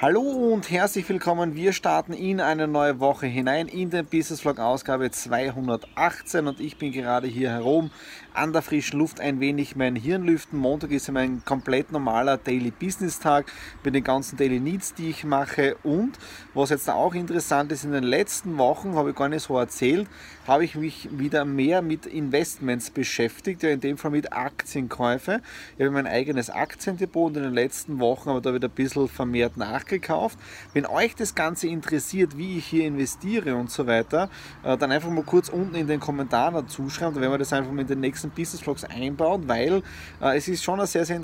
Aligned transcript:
Hallo 0.00 0.20
und 0.20 0.70
herzlich 0.70 1.08
willkommen. 1.08 1.56
Wir 1.56 1.72
starten 1.72 2.12
in 2.12 2.40
eine 2.40 2.68
neue 2.68 3.00
Woche 3.00 3.26
hinein 3.26 3.66
in 3.66 3.90
den 3.90 4.06
Business 4.06 4.42
Vlog 4.42 4.60
Ausgabe 4.60 5.10
218 5.10 6.46
und 6.46 6.60
ich 6.60 6.78
bin 6.78 6.92
gerade 6.92 7.26
hier 7.26 7.50
herum 7.50 7.90
an 8.32 8.52
der 8.52 8.62
frischen 8.62 9.00
Luft 9.00 9.18
ein 9.18 9.40
wenig 9.40 9.74
mein 9.74 9.96
Hirn 9.96 10.22
lüften. 10.22 10.56
Montag 10.56 10.92
ist 10.92 11.10
mein 11.10 11.44
komplett 11.44 11.90
normaler 11.90 12.36
Daily 12.36 12.70
Business 12.70 13.18
Tag 13.18 13.50
mit 13.82 13.96
den 13.96 14.04
ganzen 14.04 14.36
Daily 14.36 14.60
Needs, 14.60 14.94
die 14.94 15.10
ich 15.10 15.24
mache. 15.24 15.74
Und 15.82 16.16
was 16.54 16.70
jetzt 16.70 16.88
auch 16.88 17.14
interessant 17.14 17.72
ist, 17.72 17.82
in 17.82 17.90
den 17.90 18.04
letzten 18.04 18.56
Wochen, 18.56 18.94
habe 18.94 19.10
ich 19.10 19.16
gar 19.16 19.28
nicht 19.28 19.42
so 19.42 19.58
erzählt, 19.58 20.06
habe 20.46 20.64
ich 20.64 20.76
mich 20.76 21.08
wieder 21.10 21.44
mehr 21.44 21.82
mit 21.82 22.06
Investments 22.06 22.90
beschäftigt, 22.90 23.64
ja 23.64 23.70
in 23.70 23.80
dem 23.80 23.98
Fall 23.98 24.12
mit 24.12 24.32
Aktienkäufe. 24.32 25.40
Ich 25.76 25.84
habe 25.84 25.90
mein 25.90 26.06
eigenes 26.06 26.50
Aktiendepot 26.50 27.32
und 27.32 27.38
in 27.38 27.42
den 27.42 27.54
letzten 27.54 27.98
Wochen 27.98 28.28
aber 28.28 28.40
da 28.40 28.54
wieder 28.54 28.68
ein 28.68 28.74
bisschen 28.74 29.08
vermehrt 29.08 29.56
nachgekauft. 29.88 30.38
Wenn 30.74 30.86
euch 30.86 31.14
das 31.14 31.34
Ganze 31.34 31.68
interessiert, 31.68 32.36
wie 32.36 32.58
ich 32.58 32.66
hier 32.66 32.86
investiere 32.86 33.54
und 33.56 33.70
so 33.70 33.86
weiter, 33.86 34.28
äh, 34.62 34.76
dann 34.76 34.92
einfach 34.92 35.10
mal 35.10 35.24
kurz 35.24 35.48
unten 35.48 35.74
in 35.74 35.86
den 35.86 36.00
Kommentaren 36.00 36.54
dazu 36.54 36.88
schreiben, 36.90 37.14
dann 37.14 37.22
werden 37.22 37.32
wir 37.32 37.38
das 37.38 37.52
einfach 37.52 37.72
mal 37.72 37.82
in 37.82 37.86
den 37.86 38.00
nächsten 38.00 38.30
Business 38.30 38.60
Vlogs 38.60 38.84
einbauen, 38.84 39.48
weil 39.48 39.82
äh, 40.20 40.36
es 40.36 40.48
ist 40.48 40.62
schon 40.62 40.80
ein 40.80 40.86
sehr, 40.86 41.04
sehr 41.04 41.20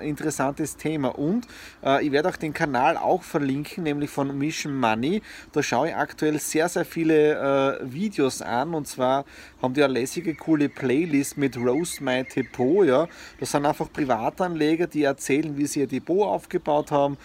interessantes 0.00 0.76
Thema 0.76 1.08
und 1.08 1.46
äh, 1.84 2.04
ich 2.04 2.12
werde 2.12 2.28
auch 2.28 2.36
den 2.36 2.52
Kanal 2.52 2.96
auch 2.96 3.22
verlinken, 3.22 3.84
nämlich 3.84 4.10
von 4.10 4.36
Mission 4.36 4.74
Money. 4.78 5.22
Da 5.52 5.62
schaue 5.62 5.88
ich 5.88 5.96
aktuell 5.96 6.38
sehr, 6.38 6.68
sehr 6.68 6.84
viele 6.84 7.80
Videos 7.82 8.42
an 8.42 8.74
und 8.74 8.86
zwar 8.86 9.24
haben 9.62 9.74
die 9.74 9.82
eine 9.82 9.92
lässige, 9.92 10.34
coole 10.34 10.68
Playlist 10.68 11.36
mit 11.36 11.56
Roast 11.56 12.00
My 12.00 12.24
Depot. 12.24 12.86
Ja. 12.86 13.08
Das 13.40 13.50
sind 13.50 13.66
einfach 13.66 13.92
Privatanleger, 13.92 14.86
die 14.86 15.02
erzählen, 15.02 15.56
wie 15.56 15.66
sie 15.66 15.80
ihr 15.80 15.86
Depot 15.86 16.26
aufgebaut 16.26 16.90
haben. 16.90 17.16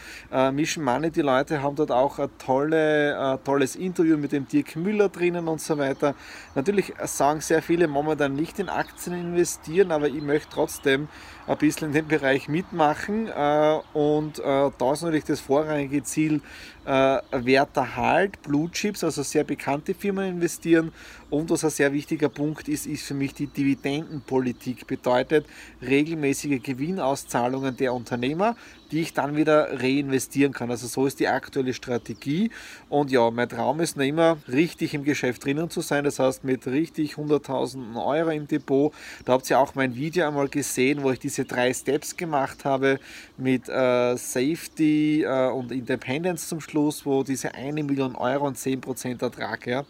Mission 0.53 0.81
Money, 0.82 1.12
die 1.12 1.22
Leute 1.22 1.62
haben 1.62 1.76
dort 1.76 1.92
auch 1.92 2.20
ein 2.20 2.30
tolle, 2.38 3.14
äh, 3.14 3.38
tolles 3.44 3.76
Interview 3.76 4.18
mit 4.18 4.32
dem 4.32 4.48
Dirk 4.48 4.76
Müller 4.76 5.10
drinnen 5.10 5.48
und 5.48 5.62
so 5.62 5.78
weiter. 5.78 6.16
Natürlich 6.56 6.94
sagen 7.06 7.42
sehr 7.42 7.62
viele 7.62 7.88
momentan 7.88 8.36
nicht 8.36 8.60
in 8.60 8.70
Aktien 8.70 9.16
investieren, 9.16 9.92
aber 9.92 10.08
ich 10.08 10.22
möchte 10.22 10.50
trotzdem 10.52 11.08
ein 11.48 11.58
bisschen 11.58 11.90
in 11.90 11.94
dem 11.94 12.08
Bereich 12.08 12.50
mitmachen. 12.50 13.28
Äh, 13.28 13.80
und 13.94 14.40
äh, 14.40 14.72
da 14.78 14.94
ist 14.94 15.02
natürlich 15.02 15.25
das 15.25 15.40
vorrangige 15.40 16.03
Ziel, 16.03 16.42
äh, 16.86 17.19
Werterhalt, 17.31 18.42
Blue 18.42 18.69
Chips, 18.72 19.03
also 19.03 19.24
sehr 19.24 19.44
bekannte 19.44 19.94
Firmen 19.94 20.28
investieren. 20.28 20.92
Und 21.31 21.50
was 21.50 21.64
ein 21.64 21.69
sehr 21.69 21.94
wichtiger 21.94 22.28
Punkt 22.28 22.68
ist, 22.68 22.86
ist 22.86 23.03
für 23.03 23.14
mich 23.14 23.34
die 23.34 23.47
Dividendenpolitik. 23.47 24.86
Bedeutet 24.86 25.46
regelmäßige 25.81 26.62
Gewinnauszahlungen 26.62 27.78
der 27.78 27.94
Unternehmer, 27.94 28.58
die 28.92 29.00
ich 29.00 29.14
dann 29.14 29.38
wieder 29.38 29.81
reinvestieren 29.81 30.52
kann. 30.52 30.69
Also 30.69 30.88
so 30.88 31.06
ist 31.06 31.22
die 31.22 31.30
aktuelle 31.30 31.74
Strategie. 31.74 32.52
Und 32.90 33.12
ja, 33.12 33.31
mein 33.31 33.48
Traum 33.48 33.80
ist 33.80 33.96
noch 33.96 34.03
immer, 34.03 34.40
richtig 34.52 34.94
im 34.94 35.06
Geschäft 35.06 35.46
drinnen 35.46 35.69
zu 35.69 35.80
sein. 35.80 36.03
Das 36.03 36.19
heißt, 36.19 36.44
mit 36.44 36.68
richtig 36.68 37.13
100.000 37.13 37.96
Euro 38.06 38.31
im 38.31 38.48
Depot. 38.48 38.94
Da 39.24 39.31
habt 39.31 39.50
ihr 39.50 39.58
auch 39.58 39.74
mein 39.74 39.96
Video 39.96 40.28
einmal 40.28 40.50
gesehen, 40.50 41.02
wo 41.02 41.12
ich 41.12 41.19
diese 41.19 41.46
drei 41.46 41.74
Steps 41.74 42.18
gemacht 42.18 42.66
habe 42.66 43.00
mit 43.38 43.69
äh, 43.69 44.18
Safety 44.18 45.24
äh, 45.24 45.50
und 45.50 45.72
Independence 45.72 46.50
zum 46.50 46.59
Schluss, 46.59 46.71
wo 46.76 47.24
diese 47.24 47.54
eine 47.54 47.84
Million 47.84 48.16
Euro 48.16 48.48
und 48.48 48.58
10% 48.58 49.22
Ertrag. 49.22 49.68
Ja. 49.68 49.86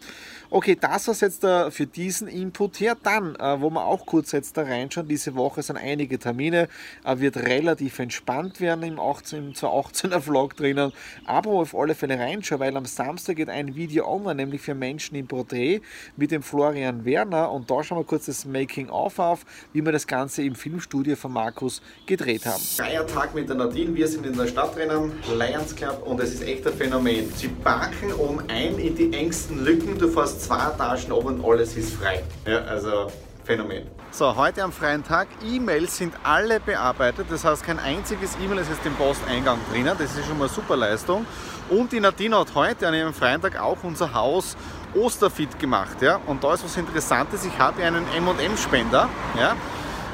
Okay, 0.54 0.76
das 0.78 1.08
war 1.08 1.14
jetzt 1.14 1.44
uh, 1.44 1.70
für 1.70 1.86
diesen 1.86 2.28
Input 2.28 2.78
her. 2.80 2.94
Dann, 3.02 3.36
uh, 3.36 3.60
wo 3.60 3.70
wir 3.70 3.86
auch 3.86 4.04
kurz 4.04 4.32
jetzt 4.32 4.56
da 4.58 4.62
reinschauen, 4.62 5.08
diese 5.08 5.34
Woche 5.34 5.62
sind 5.62 5.78
einige 5.78 6.18
Termine, 6.18 6.68
uh, 7.06 7.18
wird 7.18 7.38
relativ 7.38 7.98
entspannt 7.98 8.60
werden 8.60 8.84
im 8.84 9.00
18, 9.00 9.54
18er 9.54 10.20
Vlog 10.20 10.54
drinnen, 10.54 10.92
aber 11.24 11.52
auf 11.52 11.74
alle 11.74 11.94
Fälle 11.94 12.18
reinschauen, 12.18 12.60
weil 12.60 12.76
am 12.76 12.84
Samstag 12.84 13.36
geht 13.36 13.48
ein 13.48 13.74
Video 13.74 14.06
online, 14.06 14.34
nämlich 14.34 14.60
für 14.60 14.74
Menschen 14.74 15.16
im 15.16 15.26
Porträt 15.26 15.80
mit 16.16 16.30
dem 16.30 16.42
Florian 16.42 17.06
Werner 17.06 17.50
und 17.50 17.70
da 17.70 17.82
schauen 17.82 17.98
wir 17.98 18.04
kurz 18.04 18.26
das 18.26 18.44
Making-of 18.44 19.18
auf, 19.18 19.46
wie 19.72 19.82
wir 19.82 19.92
das 19.92 20.06
Ganze 20.06 20.42
im 20.42 20.54
Filmstudio 20.54 21.16
von 21.16 21.32
Markus 21.32 21.80
gedreht 22.04 22.44
haben. 22.44 22.62
Freier 22.62 23.06
Tag 23.06 23.34
mit 23.34 23.48
der 23.48 23.56
Nadine, 23.56 23.94
wir 23.94 24.06
sind 24.06 24.26
in 24.26 24.36
der 24.36 24.48
Stadt 24.48 24.76
drinnen, 24.76 25.12
Lions 25.34 25.74
Club 25.74 26.06
und 26.06 26.20
es 26.20 26.34
ist 26.34 26.42
echt 26.42 26.66
Phänomen. 26.72 27.32
Sie 27.34 27.48
parken 27.48 28.12
um 28.12 28.40
ein 28.48 28.78
in 28.78 28.94
die 28.94 29.12
engsten 29.12 29.64
Lücken, 29.64 29.98
du 29.98 30.08
fährst 30.08 30.42
zwei 30.42 30.70
Etagen 30.70 31.12
oben 31.12 31.40
und 31.40 31.44
alles 31.44 31.76
ist 31.76 31.94
frei. 31.94 32.22
Ja, 32.46 32.58
also 32.62 33.08
Phänomen. 33.44 33.86
So, 34.12 34.36
heute 34.36 34.62
am 34.62 34.72
freien 34.72 35.02
Tag. 35.02 35.26
E-Mails 35.44 35.96
sind 35.96 36.14
alle 36.22 36.60
bearbeitet. 36.60 37.26
Das 37.30 37.44
heißt, 37.44 37.64
kein 37.64 37.78
einziges 37.78 38.36
E-Mail 38.42 38.58
ist 38.58 38.68
jetzt 38.68 38.84
im 38.86 38.94
Posteingang 38.94 39.58
drinnen. 39.70 39.96
Das 39.98 40.16
ist 40.16 40.26
schon 40.26 40.38
mal 40.38 40.48
super 40.48 40.76
Leistung. 40.76 41.26
Und 41.70 41.92
die 41.92 41.98
Nadine 41.98 42.38
hat 42.38 42.54
heute 42.54 42.86
an 42.86 42.94
ihrem 42.94 43.14
freien 43.14 43.40
Tag 43.40 43.58
auch 43.60 43.78
unser 43.82 44.12
Haus 44.12 44.56
Osterfit 44.94 45.58
gemacht. 45.58 46.02
Ja? 46.02 46.20
Und 46.26 46.44
da 46.44 46.54
ist 46.54 46.64
was 46.64 46.76
Interessantes. 46.76 47.44
Ich 47.44 47.58
habe 47.58 47.82
einen 47.82 48.04
M&M-Spender, 48.14 49.08
ja? 49.38 49.56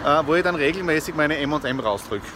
Äh, 0.04 0.26
wo 0.26 0.36
ich 0.36 0.44
dann 0.44 0.54
regelmäßig 0.54 1.14
meine 1.14 1.36
M&M 1.38 1.80
rausdrücke. 1.80 2.26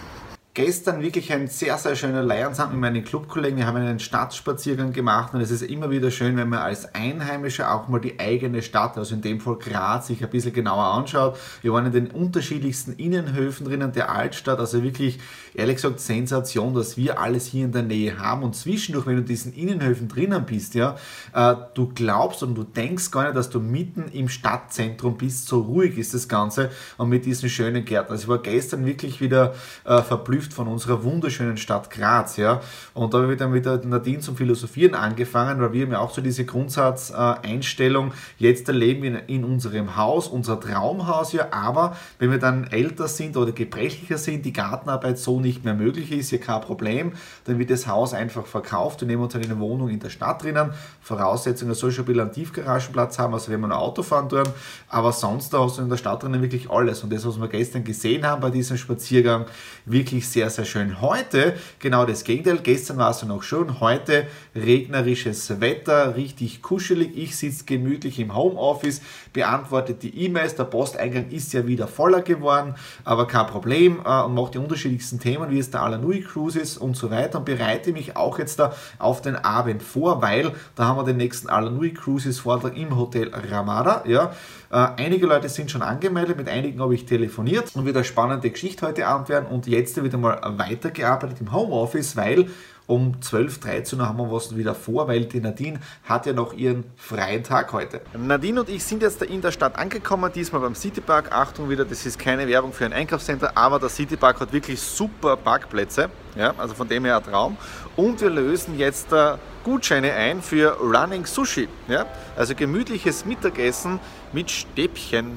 Gestern 0.54 1.00
wirklich 1.00 1.32
ein 1.32 1.48
sehr, 1.48 1.78
sehr 1.78 1.96
schöner 1.96 2.22
Leihensabend 2.22 2.74
mit 2.74 2.82
meinen 2.82 3.04
Clubkollegen. 3.04 3.56
Wir 3.56 3.66
haben 3.66 3.78
einen 3.78 3.98
Stadtspaziergang 3.98 4.92
gemacht 4.92 5.32
und 5.32 5.40
es 5.40 5.50
ist 5.50 5.62
immer 5.62 5.88
wieder 5.88 6.10
schön, 6.10 6.36
wenn 6.36 6.50
man 6.50 6.58
als 6.58 6.94
Einheimischer 6.94 7.74
auch 7.74 7.88
mal 7.88 8.02
die 8.02 8.20
eigene 8.20 8.60
Stadt, 8.60 8.98
also 8.98 9.14
in 9.14 9.22
dem 9.22 9.41
Fall 9.41 9.56
Graz, 9.56 10.08
sich 10.08 10.22
ein 10.22 10.28
bisschen 10.28 10.52
genauer 10.52 10.84
anschaut. 10.84 11.38
Wir 11.62 11.72
waren 11.72 11.86
in 11.86 11.92
den 11.92 12.08
unterschiedlichsten 12.08 12.92
Innenhöfen 12.92 13.64
drinnen 13.64 13.92
der 13.92 14.10
Altstadt, 14.14 14.58
also 14.58 14.82
wirklich, 14.82 15.20
ehrlich 15.54 15.76
gesagt, 15.76 16.00
Sensation, 16.00 16.74
dass 16.74 16.98
wir 16.98 17.18
alles 17.18 17.46
hier 17.46 17.64
in 17.64 17.72
der 17.72 17.84
Nähe 17.84 18.18
haben 18.18 18.42
und 18.42 18.54
zwischendurch, 18.54 19.06
wenn 19.06 19.14
du 19.14 19.20
in 19.22 19.28
diesen 19.28 19.54
Innenhöfen 19.54 20.08
drinnen 20.08 20.44
bist, 20.44 20.74
ja, 20.74 20.96
äh, 21.32 21.54
du 21.72 21.92
glaubst 21.94 22.42
und 22.42 22.54
du 22.56 22.64
denkst 22.64 23.10
gar 23.10 23.24
nicht, 23.24 23.36
dass 23.36 23.48
du 23.48 23.58
mitten 23.58 24.04
im 24.12 24.28
Stadtzentrum 24.28 25.16
bist, 25.16 25.46
so 25.46 25.62
ruhig 25.62 25.96
ist 25.96 26.12
das 26.12 26.28
Ganze 26.28 26.68
und 26.98 27.08
mit 27.08 27.24
diesen 27.24 27.48
schönen 27.48 27.86
Gärten. 27.86 28.12
Also 28.12 28.24
ich 28.24 28.28
war 28.28 28.42
gestern 28.42 28.84
wirklich 28.84 29.22
wieder 29.22 29.54
äh, 29.86 30.02
verblüfft 30.02 30.41
verblüfft 30.42 30.53
von 30.53 30.69
unserer 30.69 31.03
wunderschönen 31.04 31.56
Stadt 31.56 31.91
Graz. 31.91 32.36
Ja? 32.36 32.60
Und 32.94 33.14
da 33.14 33.22
habe 33.22 33.32
ich 33.32 33.38
dann 33.38 33.53
mit 33.53 33.64
der 33.64 33.78
Nadine 33.84 34.20
zum 34.20 34.36
Philosophieren 34.36 34.94
angefangen, 34.94 35.60
weil 35.60 35.72
wir 35.72 35.84
haben 35.84 35.92
ja 35.92 36.00
auch 36.00 36.12
so 36.12 36.20
diese 36.20 36.44
Grundsatzeinstellung, 36.44 38.12
jetzt 38.38 38.69
erleben 38.69 39.03
wir 39.03 39.28
in 39.28 39.44
unserem 39.44 39.97
Haus, 39.97 40.28
unser 40.28 40.60
Traumhaus 40.60 41.33
ja, 41.33 41.48
aber 41.50 41.97
wenn 42.18 42.30
wir 42.30 42.39
dann 42.39 42.65
älter 42.65 43.09
sind 43.09 43.36
oder 43.36 43.53
gebrechlicher 43.53 44.18
sind, 44.18 44.44
die 44.44 44.53
Gartenarbeit 44.53 45.18
so 45.18 45.41
nicht 45.41 45.65
mehr 45.65 45.74
möglich 45.74 46.12
ist, 46.12 46.30
hier 46.30 46.41
kein 46.41 46.60
Problem, 46.60 47.12
dann 47.44 47.59
wird 47.59 47.71
das 47.71 47.86
Haus 47.86 48.15
einfach 48.15 48.47
verkauft. 48.47 49.00
Wir 49.00 49.09
nehmen 49.09 49.22
uns 49.22 49.33
dann 49.33 49.42
eine 49.42 49.59
Wohnung 49.59 49.89
in 49.89 50.00
der 50.00 50.10
Stadt 50.10 50.42
drinnen. 50.42 50.72
Voraussetzung, 51.00 51.71
es 51.71 51.78
soll 51.78 51.92
schon 51.92 52.04
ein 52.04 52.06
bisschen 52.06 52.22
einen 52.22 52.33
Tiefgaragenplatz 52.33 53.18
haben, 53.18 53.34
also 53.34 53.50
wenn 53.50 53.60
wir 53.60 53.68
ein 53.68 53.72
Auto 53.72 54.03
fahren 54.03 54.28
tun, 54.28 54.44
aber 54.89 55.12
sonst 55.12 55.53
da 55.53 55.60
hast 55.60 55.78
du 55.78 55.83
in 55.83 55.89
der 55.89 55.97
Stadt 55.97 56.22
drinnen 56.22 56.42
wirklich 56.42 56.71
alles. 56.71 57.03
Und 57.03 57.12
das, 57.12 57.27
was 57.27 57.41
wir 57.41 57.48
gestern 57.48 57.84
gesehen 57.84 58.27
haben 58.27 58.41
bei 58.41 58.50
diesem 58.50 58.77
Spaziergang, 58.77 59.47
wirklich 59.84 60.28
sehr, 60.32 60.48
sehr 60.48 60.64
schön. 60.64 61.00
Heute 61.02 61.54
genau 61.78 62.06
das 62.06 62.24
Gegenteil. 62.24 62.58
Gestern 62.62 62.96
war 62.96 63.10
es 63.10 63.22
noch 63.22 63.42
schön. 63.42 63.80
Heute 63.80 64.26
regnerisches 64.54 65.60
Wetter, 65.60 66.16
richtig 66.16 66.62
kuschelig. 66.62 67.10
Ich 67.14 67.36
sitze 67.36 67.64
gemütlich 67.64 68.18
im 68.18 68.34
Homeoffice, 68.34 69.02
beantworte 69.34 69.92
die 69.92 70.24
E-Mails. 70.24 70.54
Der 70.54 70.64
Posteingang 70.64 71.28
ist 71.28 71.52
ja 71.52 71.66
wieder 71.66 71.86
voller 71.86 72.22
geworden, 72.22 72.74
aber 73.04 73.26
kein 73.26 73.46
Problem. 73.46 74.00
Äh, 74.04 74.22
und 74.22 74.34
mache 74.34 74.52
die 74.52 74.58
unterschiedlichsten 74.58 75.20
Themen, 75.20 75.50
wie 75.50 75.58
es 75.58 75.70
der 75.70 75.82
Alanui 75.82 76.22
Cruise 76.22 76.58
ist 76.58 76.78
und 76.78 76.96
so 76.96 77.10
weiter. 77.10 77.38
Und 77.38 77.44
bereite 77.44 77.92
mich 77.92 78.16
auch 78.16 78.38
jetzt 78.38 78.58
da 78.58 78.74
auf 78.98 79.20
den 79.20 79.36
Abend 79.36 79.82
vor, 79.82 80.22
weil 80.22 80.52
da 80.76 80.86
haben 80.86 80.96
wir 80.96 81.04
den 81.04 81.18
nächsten 81.18 81.50
Alanui 81.50 81.92
Cruises 81.92 82.38
Vortrag 82.38 82.76
im 82.76 82.96
Hotel 82.96 83.30
Ramada. 83.34 84.02
Ja. 84.06 84.32
Äh, 84.72 84.89
einige 84.97 85.27
Leute 85.27 85.51
sind 85.51 85.71
schon 85.71 85.83
angemeldet, 85.83 86.39
mit 86.39 86.48
einigen 86.48 86.80
habe 86.80 86.95
ich 86.95 87.04
telefoniert 87.04 87.77
und 87.77 87.84
wieder 87.84 88.03
spannende 88.04 88.48
Geschichte 88.48 88.86
heute 88.86 89.07
Abend 89.07 89.28
werden 89.28 89.47
und 89.47 89.66
jetzt 89.66 90.03
wieder 90.03 90.16
mal 90.16 90.41
weitergearbeitet 90.57 91.42
im 91.42 91.53
Homeoffice, 91.53 92.16
weil 92.16 92.48
um 92.86 93.20
12, 93.20 93.60
13 93.60 94.00
Uhr 94.00 94.08
haben 94.08 94.18
wir 94.18 94.30
was 94.30 94.56
wieder 94.56 94.74
vor, 94.74 95.08
weil 95.08 95.24
die 95.24 95.40
Nadine 95.40 95.80
hat 96.04 96.26
ja 96.26 96.32
noch 96.32 96.52
ihren 96.52 96.84
freien 96.96 97.44
Tag 97.44 97.72
heute. 97.72 98.00
Nadine 98.16 98.60
und 98.60 98.68
ich 98.68 98.84
sind 98.84 99.02
jetzt 99.02 99.22
in 99.22 99.40
der 99.40 99.52
Stadt 99.52 99.76
angekommen, 99.76 100.30
diesmal 100.34 100.60
beim 100.60 100.74
Citypark. 100.74 101.32
Achtung 101.32 101.70
wieder, 101.70 101.84
das 101.84 102.04
ist 102.06 102.18
keine 102.18 102.46
Werbung 102.48 102.72
für 102.72 102.84
ein 102.84 102.92
Einkaufscenter, 102.92 103.56
aber 103.56 103.78
der 103.78 103.88
Citypark 103.88 104.40
hat 104.40 104.52
wirklich 104.52 104.80
super 104.80 105.36
Parkplätze. 105.36 106.10
Ja, 106.36 106.54
also 106.56 106.74
von 106.74 106.88
dem 106.88 107.04
her 107.04 107.18
ein 107.18 107.22
Traum. 107.24 107.56
Und 107.94 108.20
wir 108.20 108.30
lösen 108.30 108.78
jetzt 108.78 109.12
äh, 109.12 109.34
Gutscheine 109.64 110.12
ein 110.12 110.40
für 110.40 110.78
Running 110.80 111.26
Sushi. 111.26 111.68
Ja? 111.88 112.06
Also 112.36 112.54
gemütliches 112.54 113.26
Mittagessen 113.26 114.00
mit 114.32 114.50
Stäbchen. 114.50 115.36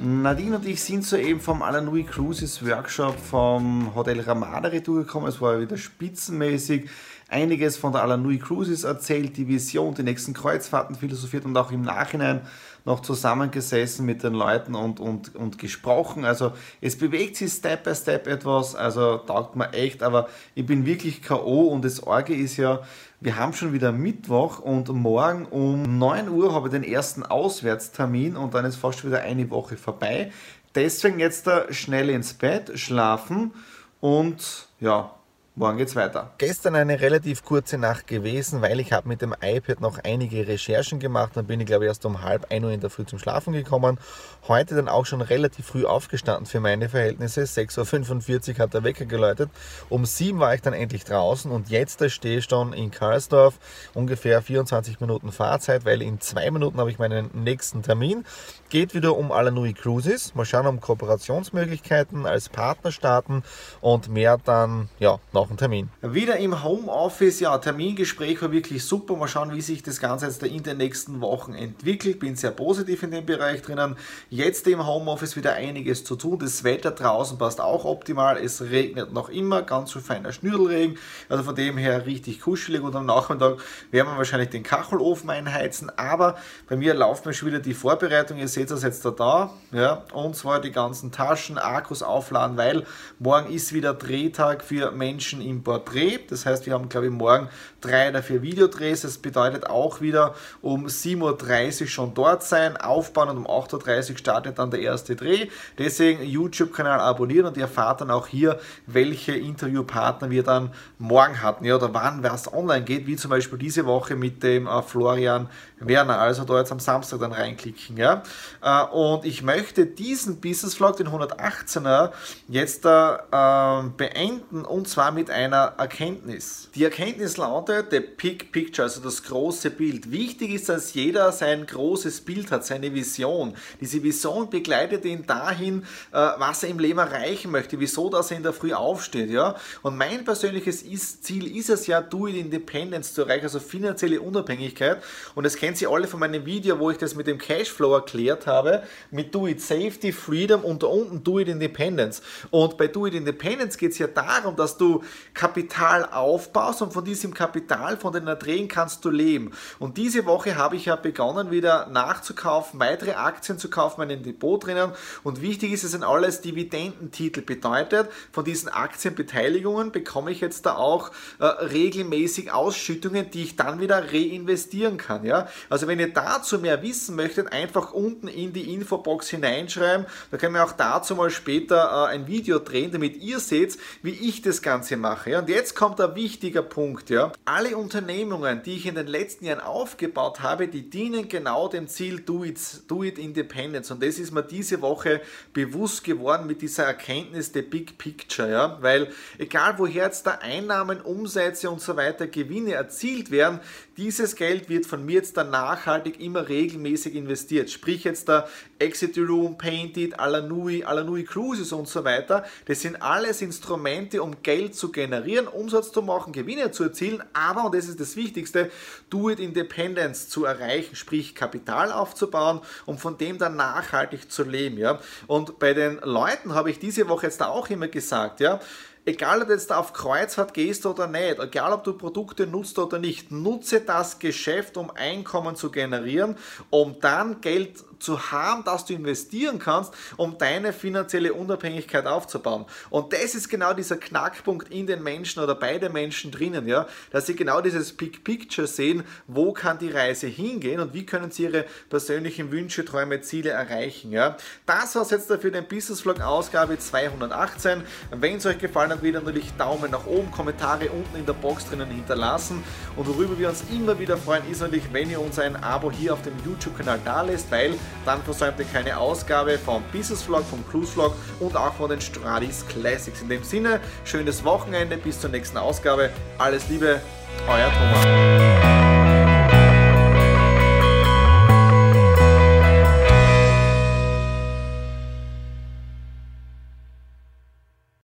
Nadine 0.00 0.56
und 0.56 0.66
ich 0.66 0.80
sind 0.80 1.04
soeben 1.04 1.40
vom 1.40 1.62
Alanui 1.62 2.04
Cruises 2.04 2.64
Workshop 2.64 3.18
vom 3.18 3.94
Hotel 3.94 4.20
Ramada 4.20 4.68
Retour 4.68 5.00
gekommen. 5.00 5.26
Es 5.26 5.40
war 5.40 5.60
wieder 5.60 5.76
spitzenmäßig. 5.76 6.88
Einiges 7.28 7.76
von 7.76 7.92
der 7.92 8.02
Alanui 8.02 8.38
Cruises 8.38 8.84
erzählt, 8.84 9.36
die 9.36 9.48
Vision, 9.48 9.94
die 9.94 10.02
nächsten 10.02 10.34
Kreuzfahrten 10.34 10.94
philosophiert 10.94 11.44
und 11.44 11.56
auch 11.56 11.72
im 11.72 11.82
Nachhinein 11.82 12.42
noch 12.88 13.00
zusammengesessen 13.00 14.04
mit 14.06 14.22
den 14.24 14.32
Leuten 14.32 14.74
und, 14.74 14.98
und, 14.98 15.36
und 15.36 15.58
gesprochen. 15.58 16.24
Also 16.24 16.52
es 16.80 16.98
bewegt 16.98 17.36
sich 17.36 17.52
Step 17.52 17.84
by 17.84 17.94
Step 17.94 18.26
etwas, 18.26 18.74
also 18.74 19.18
taugt 19.18 19.54
mir 19.54 19.72
echt, 19.74 20.02
aber 20.02 20.28
ich 20.54 20.66
bin 20.66 20.86
wirklich 20.86 21.22
K.O. 21.22 21.68
und 21.68 21.84
das 21.84 22.02
Orge 22.02 22.34
ist 22.34 22.56
ja, 22.56 22.80
wir 23.20 23.36
haben 23.36 23.52
schon 23.52 23.72
wieder 23.74 23.92
Mittwoch 23.92 24.58
und 24.58 24.88
morgen 24.88 25.44
um 25.46 25.98
9 25.98 26.30
Uhr 26.30 26.54
habe 26.54 26.68
ich 26.68 26.72
den 26.72 26.82
ersten 26.82 27.22
Auswärtstermin 27.22 28.36
und 28.36 28.54
dann 28.54 28.64
ist 28.64 28.76
fast 28.76 29.04
wieder 29.04 29.20
eine 29.20 29.50
Woche 29.50 29.76
vorbei. 29.76 30.32
Deswegen 30.74 31.20
jetzt 31.20 31.46
da 31.46 31.70
schnell 31.72 32.08
ins 32.08 32.32
Bett, 32.32 32.78
schlafen 32.78 33.52
und 34.00 34.68
ja, 34.80 35.10
Morgen 35.58 35.76
geht's 35.76 35.96
weiter. 35.96 36.30
Gestern 36.38 36.76
eine 36.76 37.00
relativ 37.00 37.44
kurze 37.44 37.78
Nacht 37.78 38.06
gewesen, 38.06 38.62
weil 38.62 38.78
ich 38.78 38.92
habe 38.92 39.08
mit 39.08 39.22
dem 39.22 39.34
iPad 39.42 39.80
noch 39.80 39.98
einige 40.04 40.46
Recherchen 40.46 41.00
gemacht. 41.00 41.32
Dann 41.34 41.48
bin 41.48 41.58
ich 41.58 41.66
glaube 41.66 41.84
ich 41.84 41.88
erst 41.88 42.06
um 42.06 42.22
halb 42.22 42.46
ein 42.52 42.62
Uhr 42.62 42.70
in 42.70 42.78
der 42.78 42.90
Früh 42.90 43.04
zum 43.04 43.18
Schlafen 43.18 43.52
gekommen. 43.52 43.98
Heute 44.46 44.76
dann 44.76 44.88
auch 44.88 45.04
schon 45.04 45.20
relativ 45.20 45.66
früh 45.66 45.84
aufgestanden 45.84 46.46
für 46.46 46.60
meine 46.60 46.88
Verhältnisse. 46.88 47.40
6.45 47.42 48.50
Uhr 48.50 48.58
hat 48.60 48.72
der 48.72 48.84
Wecker 48.84 49.04
geläutet. 49.04 49.50
Um 49.88 50.04
7 50.04 50.38
war 50.38 50.54
ich 50.54 50.62
dann 50.62 50.74
endlich 50.74 51.02
draußen 51.02 51.50
und 51.50 51.70
jetzt 51.70 52.08
stehe 52.08 52.38
ich 52.38 52.44
schon 52.44 52.72
in 52.72 52.92
Karlsdorf. 52.92 53.58
Ungefähr 53.94 54.40
24 54.40 55.00
Minuten 55.00 55.32
Fahrzeit, 55.32 55.84
weil 55.84 56.02
in 56.02 56.20
zwei 56.20 56.52
Minuten 56.52 56.78
habe 56.78 56.92
ich 56.92 57.00
meinen 57.00 57.30
nächsten 57.34 57.82
Termin. 57.82 58.24
Geht 58.68 58.94
wieder 58.94 59.16
um 59.16 59.32
Alanui 59.32 59.72
Cruises. 59.72 60.36
Mal 60.36 60.44
schauen 60.44 60.68
um 60.68 60.80
Kooperationsmöglichkeiten 60.80 62.26
als 62.26 62.48
Partner 62.48 62.92
starten 62.92 63.42
und 63.80 64.08
mehr 64.08 64.38
dann 64.44 64.88
ja 65.00 65.18
noch 65.32 65.47
auch 65.48 65.50
einen 65.50 65.58
Termin. 65.58 65.88
Wieder 66.02 66.36
im 66.36 66.62
Homeoffice, 66.62 67.40
ja, 67.40 67.56
Termingespräch 67.58 68.40
war 68.42 68.52
wirklich 68.52 68.84
super. 68.84 69.16
Mal 69.16 69.28
schauen, 69.28 69.52
wie 69.54 69.60
sich 69.60 69.82
das 69.82 70.00
Ganze 70.00 70.26
jetzt 70.26 70.42
in 70.42 70.62
den 70.62 70.76
nächsten 70.76 71.20
Wochen 71.20 71.54
entwickelt. 71.54 72.20
Bin 72.20 72.36
sehr 72.36 72.50
positiv 72.50 73.02
in 73.02 73.10
dem 73.10 73.26
Bereich 73.26 73.62
drinnen. 73.62 73.96
Jetzt 74.30 74.66
im 74.66 74.86
Homeoffice 74.86 75.36
wieder 75.36 75.54
einiges 75.54 76.04
zu 76.04 76.16
tun. 76.16 76.38
Das 76.38 76.64
Wetter 76.64 76.90
draußen 76.90 77.38
passt 77.38 77.60
auch 77.60 77.84
optimal. 77.84 78.36
Es 78.36 78.60
regnet 78.62 79.12
noch 79.12 79.28
immer, 79.28 79.62
ganz 79.62 79.90
so 79.90 80.00
feiner 80.00 80.32
Schnürdelregen. 80.32 80.98
Also 81.28 81.42
von 81.42 81.54
dem 81.54 81.76
her 81.76 82.06
richtig 82.06 82.40
kuschelig 82.40 82.82
und 82.82 82.94
am 82.94 83.06
Nachmittag 83.06 83.58
werden 83.90 84.08
wir 84.08 84.16
wahrscheinlich 84.16 84.50
den 84.50 84.62
Kachelofen 84.62 85.30
einheizen. 85.30 85.90
Aber 85.96 86.36
bei 86.68 86.76
mir 86.76 86.94
läuft 86.94 87.26
mir 87.26 87.32
schon 87.32 87.48
wieder 87.48 87.60
die 87.60 87.74
Vorbereitung. 87.74 88.38
Ihr 88.38 88.48
seht 88.48 88.70
das 88.70 88.82
jetzt 88.82 89.04
da 89.04 89.10
da. 89.10 89.50
Ja, 89.72 90.04
und 90.12 90.36
zwar 90.36 90.60
die 90.60 90.72
ganzen 90.72 91.12
Taschen, 91.12 91.58
Akkus 91.58 92.02
aufladen, 92.02 92.56
weil 92.56 92.84
morgen 93.18 93.52
ist 93.52 93.72
wieder 93.72 93.94
Drehtag 93.94 94.62
für 94.62 94.90
Menschen 94.92 95.37
Menschen 95.38 95.40
im 95.40 95.62
Porträt. 95.62 96.20
Das 96.28 96.46
heißt, 96.46 96.66
wir 96.66 96.74
haben, 96.74 96.88
glaube 96.88 97.06
ich, 97.06 97.12
morgen 97.12 97.48
drei 97.80 98.10
oder 98.10 98.22
vier 98.22 98.42
Videodrehs. 98.42 99.02
Das 99.02 99.18
bedeutet 99.18 99.68
auch 99.68 100.00
wieder 100.00 100.34
um 100.60 100.86
7.30 100.86 101.82
Uhr 101.82 101.86
schon 101.86 102.14
dort 102.14 102.42
sein, 102.42 102.76
aufbauen 102.76 103.30
und 103.30 103.38
um 103.38 103.46
8.30 103.46 104.12
Uhr 104.12 104.18
startet 104.18 104.58
dann 104.58 104.70
der 104.70 104.80
erste 104.80 105.16
Dreh. 105.16 105.48
Deswegen 105.78 106.22
YouTube-Kanal 106.22 107.00
abonnieren 107.00 107.46
und 107.46 107.56
ihr 107.56 107.64
erfahrt 107.64 108.00
dann 108.00 108.10
auch 108.10 108.26
hier, 108.26 108.58
welche 108.86 109.32
Interviewpartner 109.32 110.30
wir 110.30 110.42
dann 110.42 110.72
morgen 110.98 111.42
hatten 111.42 111.64
ja, 111.64 111.76
oder 111.76 111.94
wann 111.94 112.22
was 112.22 112.52
online 112.52 112.84
geht, 112.84 113.06
wie 113.06 113.16
zum 113.16 113.30
Beispiel 113.30 113.58
diese 113.58 113.86
Woche 113.86 114.16
mit 114.16 114.42
dem 114.42 114.66
äh, 114.66 114.82
Florian 114.82 115.48
Werner. 115.80 116.18
Also 116.18 116.44
da 116.44 116.58
jetzt 116.58 116.72
am 116.72 116.80
Samstag 116.80 117.20
dann 117.20 117.32
reinklicken. 117.32 117.96
Ja? 117.96 118.22
Äh, 118.62 118.84
und 118.86 119.24
ich 119.24 119.42
möchte 119.42 119.86
diesen 119.86 120.40
Business 120.40 120.74
Vlog, 120.74 120.96
den 120.96 121.08
118er, 121.08 122.10
jetzt 122.48 122.84
äh, 122.84 123.82
beenden 123.96 124.64
und 124.64 124.88
zwar 124.88 125.12
mit 125.12 125.27
einer 125.30 125.74
Erkenntnis. 125.78 126.68
Die 126.74 126.84
Erkenntnis 126.84 127.36
lautet, 127.36 127.92
der 127.92 128.00
Big 128.00 128.52
Picture, 128.52 128.84
also 128.84 129.00
das 129.00 129.22
große 129.22 129.70
Bild. 129.70 130.10
Wichtig 130.10 130.52
ist, 130.52 130.68
dass 130.68 130.94
jeder 130.94 131.32
sein 131.32 131.66
großes 131.66 132.22
Bild 132.22 132.50
hat, 132.50 132.64
seine 132.64 132.94
Vision. 132.94 133.54
Diese 133.80 134.02
Vision 134.02 134.50
begleitet 134.50 135.04
ihn 135.04 135.26
dahin, 135.26 135.82
äh, 136.12 136.16
was 136.38 136.62
er 136.62 136.70
im 136.70 136.78
Leben 136.78 136.98
erreichen 136.98 137.50
möchte, 137.50 137.78
wieso 137.80 138.10
dass 138.10 138.30
er 138.30 138.36
in 138.36 138.42
der 138.42 138.52
Früh 138.52 138.72
aufsteht. 138.72 139.30
Ja? 139.30 139.56
Und 139.82 139.96
mein 139.96 140.24
persönliches 140.24 140.82
Ziel 141.22 141.56
ist 141.56 141.70
es 141.70 141.86
ja, 141.86 142.00
Do 142.00 142.26
It 142.26 142.36
Independence 142.36 143.14
zu 143.14 143.22
erreichen, 143.22 143.44
also 143.44 143.60
finanzielle 143.60 144.20
Unabhängigkeit. 144.20 145.02
Und 145.34 145.44
das 145.44 145.56
kennt 145.56 145.80
ihr 145.80 145.90
alle 145.90 146.06
von 146.06 146.20
meinem 146.20 146.44
Video, 146.44 146.78
wo 146.78 146.90
ich 146.90 146.98
das 146.98 147.14
mit 147.14 147.26
dem 147.26 147.38
Cashflow 147.38 147.94
erklärt 147.94 148.46
habe, 148.46 148.82
mit 149.10 149.34
Do 149.34 149.46
It 149.46 149.60
Safety, 149.60 150.12
Freedom 150.12 150.64
und 150.64 150.82
da 150.82 150.86
unten 150.86 151.22
Do 151.22 151.38
It 151.38 151.48
Independence. 151.48 152.22
Und 152.50 152.76
bei 152.76 152.86
Do 152.86 153.06
It 153.06 153.14
Independence 153.14 153.76
geht 153.76 153.92
es 153.92 153.98
ja 153.98 154.06
darum, 154.06 154.56
dass 154.56 154.76
du 154.76 155.02
Kapital 155.34 156.04
aufbaust 156.04 156.82
und 156.82 156.92
von 156.92 157.04
diesem 157.04 157.34
Kapital, 157.34 157.96
von 157.96 158.12
den 158.12 158.26
Erträgen 158.26 158.68
kannst 158.68 159.04
du 159.04 159.10
leben. 159.10 159.52
Und 159.78 159.96
diese 159.96 160.26
Woche 160.26 160.56
habe 160.56 160.76
ich 160.76 160.86
ja 160.86 160.96
begonnen, 160.96 161.50
wieder 161.50 161.86
nachzukaufen, 161.86 162.80
weitere 162.80 163.12
Aktien 163.12 163.58
zu 163.58 163.70
kaufen, 163.70 164.00
meinen 164.00 164.22
Depot 164.22 164.64
drinnen. 164.64 164.92
Und 165.22 165.40
wichtig 165.40 165.72
ist, 165.72 165.84
es 165.84 165.92
sind 165.92 166.04
alles 166.04 166.40
Dividendentitel. 166.40 167.42
Bedeutet, 167.42 168.10
von 168.32 168.44
diesen 168.44 168.68
Aktienbeteiligungen 168.68 169.92
bekomme 169.92 170.30
ich 170.30 170.40
jetzt 170.40 170.66
da 170.66 170.76
auch 170.76 171.10
äh, 171.38 171.44
regelmäßig 171.44 172.52
Ausschüttungen, 172.52 173.30
die 173.30 173.44
ich 173.44 173.56
dann 173.56 173.80
wieder 173.80 174.12
reinvestieren 174.12 174.96
kann. 174.96 175.24
Ja? 175.24 175.48
Also 175.68 175.86
wenn 175.86 175.98
ihr 175.98 176.12
dazu 176.12 176.58
mehr 176.58 176.82
wissen 176.82 177.16
möchtet, 177.16 177.52
einfach 177.52 177.92
unten 177.92 178.28
in 178.28 178.52
die 178.52 178.74
Infobox 178.74 179.28
hineinschreiben. 179.28 180.06
Da 180.30 180.36
können 180.36 180.54
wir 180.54 180.64
auch 180.64 180.72
dazu 180.72 181.14
mal 181.14 181.30
später 181.30 182.08
äh, 182.08 182.14
ein 182.14 182.26
Video 182.26 182.58
drehen, 182.58 182.92
damit 182.92 183.16
ihr 183.16 183.40
seht, 183.40 183.78
wie 184.02 184.10
ich 184.10 184.42
das 184.42 184.62
Ganze 184.62 184.96
mache. 184.98 185.30
Ja? 185.30 185.38
Und 185.40 185.48
jetzt 185.48 185.74
kommt 185.74 186.00
ein 186.00 186.14
wichtiger 186.14 186.62
Punkt. 186.62 187.10
Ja? 187.10 187.32
Alle 187.44 187.76
Unternehmungen, 187.76 188.62
die 188.62 188.76
ich 188.76 188.86
in 188.86 188.94
den 188.94 189.06
letzten 189.06 189.46
Jahren 189.46 189.60
aufgebaut 189.60 190.40
habe, 190.40 190.68
die 190.68 190.90
dienen 190.90 191.28
genau 191.28 191.68
dem 191.68 191.88
Ziel 191.88 192.20
Do 192.20 192.44
It, 192.44 192.58
Do 192.88 193.02
It 193.02 193.18
Independence. 193.18 193.90
Und 193.90 194.02
das 194.02 194.18
ist 194.18 194.32
mir 194.32 194.42
diese 194.42 194.82
Woche 194.82 195.20
bewusst 195.52 196.04
geworden 196.04 196.46
mit 196.46 196.62
dieser 196.62 196.84
Erkenntnis 196.84 197.52
der 197.52 197.62
Big 197.62 197.98
Picture. 197.98 198.50
Ja? 198.50 198.78
Weil 198.80 199.08
egal 199.38 199.78
woher 199.78 200.06
jetzt 200.06 200.26
da 200.26 200.38
Einnahmen, 200.42 201.00
Umsätze 201.00 201.70
und 201.70 201.80
so 201.80 201.96
weiter, 201.96 202.26
Gewinne 202.26 202.74
erzielt 202.74 203.30
werden, 203.30 203.60
dieses 203.96 204.36
Geld 204.36 204.68
wird 204.68 204.86
von 204.86 205.04
mir 205.04 205.16
jetzt 205.16 205.36
dann 205.36 205.50
nachhaltig 205.50 206.20
immer 206.20 206.48
regelmäßig 206.48 207.16
investiert. 207.16 207.68
Sprich 207.68 208.04
jetzt 208.04 208.28
da 208.28 208.48
Exit 208.78 209.18
Room, 209.18 209.58
Painted, 209.58 210.20
Alanui, 210.20 210.84
Alanui 210.84 211.24
Cruises 211.24 211.72
und 211.72 211.88
so 211.88 212.04
weiter. 212.04 212.44
Das 212.66 212.80
sind 212.80 213.02
alles 213.02 213.42
Instrumente, 213.42 214.22
um 214.22 214.40
Geld 214.42 214.76
generieren, 214.90 215.46
Umsatz 215.46 215.92
zu 215.92 216.02
machen, 216.02 216.32
Gewinne 216.32 216.70
zu 216.70 216.84
erzielen, 216.84 217.22
aber, 217.32 217.66
und 217.66 217.74
das 217.74 217.88
ist 217.88 218.00
das 218.00 218.16
Wichtigste, 218.16 218.70
Do 219.10 219.30
It 219.30 219.40
Independence 219.40 220.28
zu 220.28 220.44
erreichen, 220.44 220.96
sprich 220.96 221.34
Kapital 221.34 221.92
aufzubauen, 221.92 222.60
um 222.86 222.98
von 222.98 223.18
dem 223.18 223.38
dann 223.38 223.56
nachhaltig 223.56 224.30
zu 224.30 224.44
leben. 224.44 224.78
Ja? 224.78 225.00
Und 225.26 225.58
bei 225.58 225.74
den 225.74 225.98
Leuten 226.02 226.54
habe 226.54 226.70
ich 226.70 226.78
diese 226.78 227.08
Woche 227.08 227.26
jetzt 227.26 227.42
auch 227.42 227.68
immer 227.70 227.88
gesagt, 227.88 228.40
ja, 228.40 228.60
egal 229.08 229.40
ob 229.40 229.48
du 229.48 229.54
jetzt 229.54 229.72
auf 229.72 229.92
Kreuzfahrt 229.92 230.54
gehst 230.54 230.86
oder 230.86 231.06
nicht, 231.06 231.38
egal 231.38 231.72
ob 231.72 231.84
du 231.84 231.94
Produkte 231.94 232.46
nutzt 232.46 232.78
oder 232.78 232.98
nicht, 232.98 233.32
nutze 233.32 233.80
das 233.80 234.18
Geschäft, 234.18 234.76
um 234.76 234.90
Einkommen 234.90 235.56
zu 235.56 235.70
generieren, 235.70 236.36
um 236.70 237.00
dann 237.00 237.40
Geld 237.40 237.84
zu 237.98 238.30
haben, 238.30 238.64
dass 238.64 238.84
du 238.84 238.94
investieren 238.94 239.58
kannst, 239.58 239.92
um 240.16 240.38
deine 240.38 240.72
finanzielle 240.72 241.32
Unabhängigkeit 241.32 242.06
aufzubauen. 242.06 242.66
Und 242.90 243.12
das 243.12 243.34
ist 243.34 243.48
genau 243.48 243.72
dieser 243.72 243.96
Knackpunkt 243.96 244.68
in 244.70 244.86
den 244.86 245.02
Menschen 245.02 245.42
oder 245.42 245.54
bei 245.54 245.78
den 245.78 245.92
Menschen 245.92 246.30
drinnen, 246.30 246.66
ja, 246.66 246.86
dass 247.10 247.26
sie 247.26 247.36
genau 247.36 247.60
dieses 247.60 247.92
Big 247.92 248.24
Picture 248.24 248.66
sehen, 248.66 249.04
wo 249.26 249.52
kann 249.52 249.78
die 249.78 249.90
Reise 249.90 250.26
hingehen 250.26 250.80
und 250.80 250.94
wie 250.94 251.06
können 251.06 251.30
sie 251.30 251.44
ihre 251.44 251.64
persönlichen 251.88 252.50
Wünsche, 252.50 252.84
Träume, 252.84 253.20
Ziele 253.20 253.50
erreichen, 253.50 254.12
ja. 254.12 254.36
Das 254.66 254.94
war 254.94 255.02
es 255.02 255.10
jetzt 255.10 255.30
dafür 255.30 255.50
den 255.50 255.66
Business 255.66 256.00
Vlog 256.00 256.20
Ausgabe 256.20 256.78
218. 256.78 257.82
Wenn 258.10 258.36
es 258.36 258.46
euch 258.46 258.58
gefallen 258.58 258.90
hat, 258.90 259.02
wieder 259.02 259.20
natürlich 259.20 259.52
Daumen 259.56 259.90
nach 259.90 260.06
oben, 260.06 260.30
Kommentare 260.30 260.90
unten 260.90 261.16
in 261.16 261.26
der 261.26 261.32
Box 261.32 261.66
drinnen 261.66 261.90
hinterlassen 261.90 262.62
und 262.96 263.06
worüber 263.06 263.38
wir 263.38 263.48
uns 263.48 263.64
immer 263.70 263.98
wieder 263.98 264.16
freuen, 264.16 264.48
ist 264.50 264.60
natürlich, 264.60 264.92
wenn 264.92 265.10
ihr 265.10 265.20
uns 265.20 265.38
ein 265.38 265.56
Abo 265.56 265.90
hier 265.90 266.12
auf 266.12 266.22
dem 266.22 266.34
YouTube-Kanal 266.44 267.00
da 267.04 267.22
lässt, 267.22 267.50
weil 267.50 267.74
dann 268.04 268.22
versäumt 268.22 268.58
ihr 268.58 268.64
keine 268.64 268.96
Ausgabe 268.98 269.58
vom 269.58 269.82
Business 269.92 270.22
Vlog, 270.22 270.44
vom 270.48 270.66
Cruise 270.68 270.92
Vlog 270.92 271.14
und 271.40 271.56
auch 271.56 271.74
von 271.74 271.90
den 271.90 272.00
Stradis 272.00 272.64
Classics. 272.68 273.22
In 273.22 273.28
dem 273.28 273.42
Sinne, 273.42 273.80
schönes 274.04 274.44
Wochenende, 274.44 274.96
bis 274.96 275.20
zur 275.20 275.30
nächsten 275.30 275.56
Ausgabe. 275.56 276.10
Alles 276.38 276.68
Liebe, 276.68 277.00
euer 277.48 277.70
Thomas. 277.72 278.57